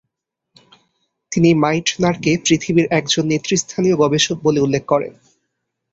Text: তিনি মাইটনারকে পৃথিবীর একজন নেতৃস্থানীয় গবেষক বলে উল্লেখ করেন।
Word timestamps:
তিনি 1.31 1.49
মাইটনারকে 1.55 2.31
পৃথিবীর 2.45 2.87
একজন 2.91 3.23
নেতৃস্থানীয় 3.27 3.95
গবেষক 3.95 4.37
বলে 4.43 4.59
উল্লেখ 4.59 4.83
করেন। 4.85 5.13